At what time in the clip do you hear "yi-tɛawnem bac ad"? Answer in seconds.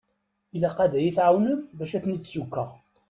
1.03-2.01